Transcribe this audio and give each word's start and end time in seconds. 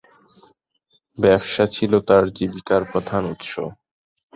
ব্যবসা 1.17 1.63
ছিল 1.75 1.91
তার 2.07 2.23
জীবিকার 2.37 2.81
প্রধান 2.91 3.23
উৎস। 3.25 3.51